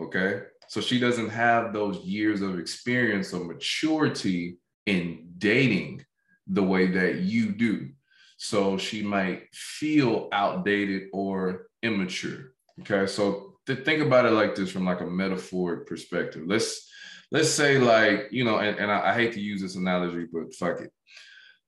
Okay. 0.00 0.40
So 0.68 0.80
she 0.80 0.98
doesn't 0.98 1.28
have 1.28 1.74
those 1.74 1.98
years 1.98 2.40
of 2.40 2.58
experience 2.58 3.34
or 3.34 3.44
maturity 3.44 4.56
in 4.86 5.28
dating 5.36 6.06
the 6.46 6.62
way 6.62 6.86
that 6.86 7.16
you 7.16 7.52
do. 7.52 7.90
So 8.38 8.78
she 8.78 9.02
might 9.02 9.54
feel 9.54 10.30
outdated 10.32 11.08
or 11.12 11.66
immature. 11.82 12.52
Okay. 12.80 13.06
So 13.06 13.54
think 13.66 14.02
about 14.02 14.26
it 14.26 14.32
like 14.32 14.54
this 14.54 14.70
from 14.70 14.84
like 14.84 15.00
a 15.00 15.06
metaphoric 15.06 15.86
perspective. 15.86 16.42
Let's 16.46 16.88
let's 17.30 17.50
say 17.50 17.78
like, 17.78 18.28
you 18.30 18.44
know, 18.44 18.58
and, 18.58 18.78
and 18.78 18.90
I, 18.90 19.10
I 19.10 19.14
hate 19.14 19.32
to 19.34 19.40
use 19.40 19.60
this 19.60 19.76
analogy, 19.76 20.26
but 20.32 20.54
fuck 20.54 20.80
it. 20.80 20.92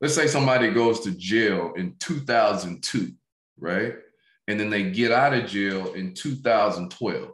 Let's 0.01 0.15
say 0.15 0.27
somebody 0.27 0.71
goes 0.71 1.01
to 1.01 1.13
jail 1.13 1.73
in 1.77 1.97
2002, 2.01 3.13
right? 3.59 3.95
And 4.49 4.61
then 4.61 4.69
they 4.69 4.91
get 4.91 5.13
out 5.13 5.33
of 5.33 5.47
jail 5.47 5.95
in 5.95 6.15
2012 6.15 7.31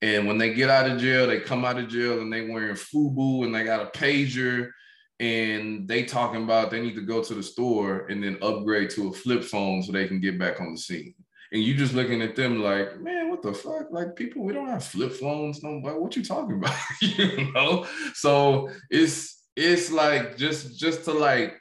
and 0.00 0.26
when 0.26 0.38
they 0.38 0.54
get 0.54 0.70
out 0.70 0.88
of 0.88 1.00
jail, 1.00 1.26
they 1.26 1.40
come 1.40 1.64
out 1.64 1.78
of 1.78 1.88
jail 1.88 2.20
and 2.20 2.32
they 2.32 2.48
wearing 2.48 2.74
FUBU 2.74 3.44
and 3.44 3.54
they 3.54 3.64
got 3.64 3.82
a 3.82 3.98
pager 3.98 4.70
and 5.18 5.88
they 5.88 6.04
talking 6.04 6.44
about 6.44 6.70
they 6.70 6.80
need 6.80 6.94
to 6.94 7.02
go 7.02 7.22
to 7.22 7.34
the 7.34 7.42
store 7.42 8.06
and 8.06 8.22
then 8.22 8.38
upgrade 8.40 8.90
to 8.90 9.08
a 9.08 9.12
flip 9.12 9.42
phone 9.42 9.82
so 9.82 9.90
they 9.90 10.06
can 10.06 10.20
get 10.20 10.38
back 10.38 10.60
on 10.60 10.72
the 10.72 10.78
scene. 10.78 11.14
And 11.52 11.62
you 11.62 11.74
just 11.74 11.94
looking 11.94 12.20
at 12.22 12.36
them 12.36 12.62
like, 12.62 13.00
man, 13.00 13.30
what 13.30 13.42
the 13.42 13.54
fuck? 13.54 13.90
Like 13.90 14.16
people, 14.16 14.44
we 14.44 14.52
don't 14.52 14.68
have 14.68 14.84
flip 14.84 15.12
phones. 15.12 15.62
No, 15.62 15.80
but 15.82 16.00
what 16.00 16.14
you 16.16 16.24
talking 16.24 16.56
about? 16.58 16.76
you 17.00 17.52
know? 17.52 17.86
So 18.14 18.70
it's 18.90 19.42
it's 19.56 19.90
like 19.90 20.36
just 20.36 20.78
just 20.78 21.04
to 21.04 21.12
like 21.12 21.60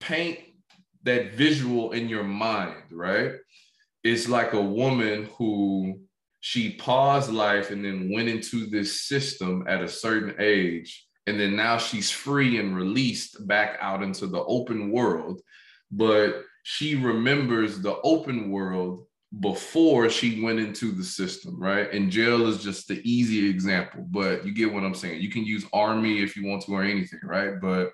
paint 0.00 0.38
that 1.04 1.34
visual 1.34 1.92
in 1.92 2.08
your 2.08 2.24
mind, 2.24 2.84
right? 2.92 3.32
It's 4.04 4.28
like 4.28 4.52
a 4.52 4.60
woman 4.60 5.28
who 5.38 6.00
she 6.40 6.74
paused 6.74 7.32
life 7.32 7.70
and 7.70 7.84
then 7.84 8.10
went 8.12 8.28
into 8.28 8.66
this 8.66 9.02
system 9.02 9.64
at 9.68 9.80
a 9.80 9.88
certain 9.88 10.34
age 10.40 11.06
and 11.28 11.38
then 11.38 11.54
now 11.54 11.78
she's 11.78 12.10
free 12.10 12.58
and 12.58 12.76
released 12.76 13.46
back 13.46 13.78
out 13.80 14.02
into 14.02 14.26
the 14.26 14.42
open 14.44 14.90
world 14.90 15.40
but 15.92 16.42
she 16.64 16.96
remembers 16.96 17.80
the 17.80 17.96
open 18.02 18.50
world 18.50 19.06
before 19.40 20.10
she 20.10 20.42
went 20.42 20.58
into 20.58 20.92
the 20.92 21.02
system 21.02 21.58
right 21.58 21.92
and 21.92 22.10
jail 22.10 22.46
is 22.46 22.62
just 22.62 22.86
the 22.86 23.00
easy 23.10 23.48
example 23.48 24.04
but 24.10 24.44
you 24.44 24.52
get 24.52 24.72
what 24.72 24.84
i'm 24.84 24.94
saying 24.94 25.20
you 25.22 25.30
can 25.30 25.44
use 25.44 25.64
army 25.72 26.22
if 26.22 26.36
you 26.36 26.46
want 26.46 26.62
to 26.62 26.72
or 26.72 26.82
anything 26.82 27.20
right 27.22 27.60
but 27.60 27.92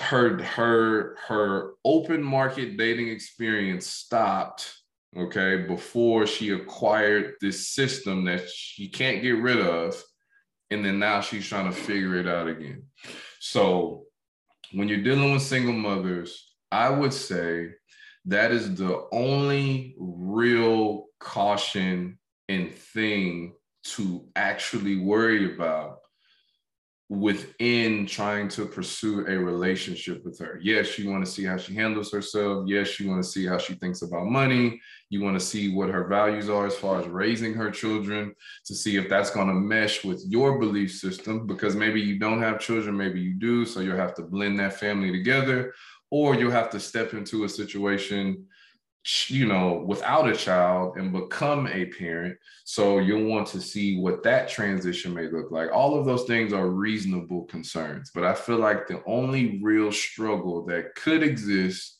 her 0.00 0.42
her 0.42 1.16
her 1.28 1.74
open 1.84 2.22
market 2.22 2.78
dating 2.78 3.08
experience 3.08 3.86
stopped 3.86 4.82
okay, 5.16 5.56
before 5.68 6.26
she 6.26 6.50
acquired 6.50 7.34
this 7.40 7.68
system 7.68 8.24
that 8.24 8.48
she 8.48 8.88
can't 8.88 9.22
get 9.22 9.42
rid 9.42 9.60
of. 9.60 10.02
And 10.70 10.84
then 10.84 10.98
now 10.98 11.20
she's 11.20 11.46
trying 11.46 11.70
to 11.70 11.76
figure 11.78 12.16
it 12.16 12.26
out 12.26 12.48
again. 12.48 12.84
So 13.40 14.04
when 14.72 14.88
you're 14.88 15.02
dealing 15.02 15.32
with 15.32 15.42
single 15.42 15.74
mothers, 15.74 16.50
I 16.70 16.88
would 16.88 17.12
say 17.12 17.68
that 18.26 18.52
is 18.52 18.74
the 18.74 19.06
only 19.12 19.94
real 19.98 21.06
caution 21.18 22.18
and 22.48 22.72
thing 22.72 23.54
to 23.84 24.26
actually 24.36 24.98
worry 24.98 25.54
about 25.54 25.98
within 27.12 28.06
trying 28.06 28.48
to 28.48 28.64
pursue 28.64 29.26
a 29.26 29.38
relationship 29.38 30.24
with 30.24 30.38
her. 30.38 30.58
Yes, 30.62 30.98
you 30.98 31.10
want 31.10 31.22
to 31.22 31.30
see 31.30 31.44
how 31.44 31.58
she 31.58 31.74
handles 31.74 32.10
herself. 32.10 32.64
Yes, 32.66 32.98
you 32.98 33.10
want 33.10 33.22
to 33.22 33.28
see 33.28 33.44
how 33.44 33.58
she 33.58 33.74
thinks 33.74 34.00
about 34.00 34.26
money. 34.26 34.80
You 35.10 35.22
want 35.22 35.38
to 35.38 35.44
see 35.44 35.74
what 35.74 35.90
her 35.90 36.06
values 36.08 36.48
are 36.48 36.66
as 36.66 36.74
far 36.74 37.00
as 37.00 37.06
raising 37.06 37.52
her 37.52 37.70
children 37.70 38.34
to 38.64 38.74
see 38.74 38.96
if 38.96 39.10
that's 39.10 39.28
going 39.28 39.48
to 39.48 39.52
mesh 39.52 40.04
with 40.04 40.24
your 40.26 40.58
belief 40.58 40.92
system 40.92 41.46
because 41.46 41.76
maybe 41.76 42.00
you 42.00 42.18
don't 42.18 42.40
have 42.40 42.58
children, 42.58 42.96
maybe 42.96 43.20
you 43.20 43.34
do. 43.34 43.66
So 43.66 43.80
you'll 43.80 43.96
have 43.96 44.14
to 44.14 44.22
blend 44.22 44.58
that 44.60 44.80
family 44.80 45.12
together, 45.12 45.74
or 46.12 46.34
you'll 46.34 46.50
have 46.50 46.68
to 46.68 46.78
step 46.78 47.14
into 47.14 47.44
a 47.44 47.48
situation 47.48 48.46
you 49.28 49.46
know, 49.46 49.82
without 49.84 50.28
a 50.28 50.36
child 50.36 50.96
and 50.96 51.10
become 51.10 51.66
a 51.66 51.86
parent. 51.86 52.36
So 52.64 52.98
you'll 52.98 53.28
want 53.28 53.48
to 53.48 53.60
see 53.60 53.98
what 53.98 54.22
that 54.22 54.48
transition 54.48 55.14
may 55.14 55.28
look 55.28 55.50
like. 55.50 55.72
All 55.72 55.98
of 55.98 56.04
those 56.04 56.24
things 56.24 56.52
are 56.52 56.68
reasonable 56.68 57.44
concerns, 57.46 58.12
but 58.14 58.24
I 58.24 58.34
feel 58.34 58.58
like 58.58 58.86
the 58.86 59.02
only 59.06 59.58
real 59.62 59.90
struggle 59.90 60.66
that 60.66 60.94
could 60.94 61.22
exist 61.22 61.96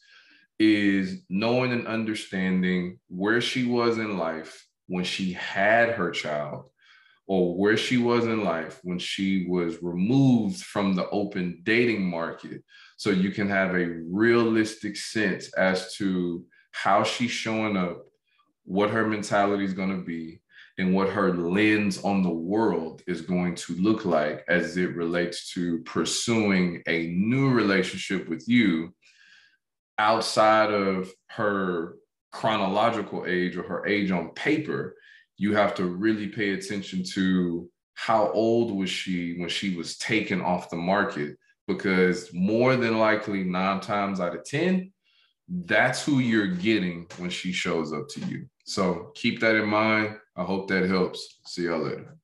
is 0.61 1.23
knowing 1.31 1.73
and 1.73 1.89
understanding 1.89 3.01
where 3.09 3.41
she 3.41 3.65
was 3.65 3.97
in 3.97 4.19
life 4.19 4.65
when 4.87 5.05
she 5.05 5.33
had 5.33 5.89
her 5.91 6.11
child 6.11 6.67
or 7.33 7.57
where 7.57 7.79
she 7.79 7.97
was 7.97 8.27
in 8.27 8.45
life 8.45 8.79
when 8.83 8.99
she 8.99 9.47
was 9.49 9.83
removed 9.83 10.63
from 10.63 10.95
the 10.95 11.09
open 11.09 11.59
dating 11.63 12.05
market. 12.05 12.63
So 12.99 13.09
you 13.09 13.31
can 13.31 13.49
have 13.49 13.71
a 13.75 13.87
realistic 13.87 14.97
sense 14.97 15.51
as 15.55 15.95
to 15.95 16.45
how 16.73 17.05
she's 17.05 17.31
showing 17.31 17.75
up, 17.75 18.03
what 18.65 18.91
her 18.91 19.07
mentality 19.07 19.65
is 19.65 19.73
going 19.73 19.97
to 19.97 20.05
be, 20.05 20.43
and 20.77 20.95
what 20.95 21.09
her 21.09 21.33
lens 21.33 22.05
on 22.05 22.23
the 22.23 22.29
world 22.29 23.03
is 23.07 23.23
going 23.23 23.55
to 23.55 23.77
look 23.77 24.05
like 24.05 24.45
as 24.47 24.77
it 24.77 24.95
relates 24.95 25.55
to 25.55 25.79
pursuing 25.85 26.83
a 26.87 27.07
new 27.07 27.49
relationship 27.49 28.29
with 28.29 28.47
you 28.47 28.95
outside 29.99 30.71
of 30.71 31.11
her 31.29 31.95
chronological 32.31 33.25
age 33.27 33.57
or 33.57 33.63
her 33.63 33.87
age 33.87 34.11
on 34.11 34.35
paper 34.35 34.97
you 35.43 35.57
have 35.57 35.75
to 35.75 35.87
really 35.87 36.29
pay 36.29 36.51
attention 36.53 37.03
to 37.03 37.69
how 37.95 38.31
old 38.31 38.71
was 38.71 38.89
she 38.89 39.35
when 39.41 39.49
she 39.49 39.77
was 39.77 39.99
taken 39.99 40.41
off 40.41 40.71
the 40.71 40.77
market 40.77 41.37
because 41.67 42.33
more 42.33 42.77
than 42.77 42.97
likely 42.99 43.43
nine 43.43 43.81
times 43.81 44.21
out 44.21 44.37
of 44.37 44.45
ten 44.45 44.93
that's 45.49 46.05
who 46.05 46.21
you're 46.21 46.47
getting 46.47 47.07
when 47.19 47.29
she 47.29 47.53
shows 47.53 47.93
up 47.93 48.09
to 48.09 48.21
you. 48.27 48.47
So 48.65 49.11
keep 49.15 49.41
that 49.41 49.57
in 49.57 49.69
mind. 49.69 50.17
I 50.37 50.45
hope 50.45 50.69
that 50.69 50.89
helps. 50.89 51.41
See 51.45 51.65
y'all 51.65 51.81
later. 51.81 52.17